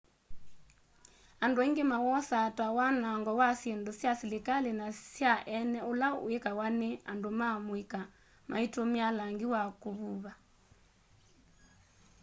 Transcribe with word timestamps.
andu 1.43 1.59
aingi 1.61 1.83
mawosaa 1.91 2.53
ta 2.57 2.65
wanango 2.77 3.31
wa 3.41 3.49
syindũ 3.61 3.91
sya 3.99 4.11
silikali 4.19 4.71
na 4.79 4.87
sya 5.13 5.33
eene 5.57 5.79
ula 5.91 6.07
wikawa 6.25 6.67
ni 6.79 6.89
andũ 7.11 7.29
ma 7.39 7.49
mũika 7.67 8.01
maitumia 8.49 9.07
langi 9.19 9.45
wa 9.53 9.63
kuvũva 9.81 10.31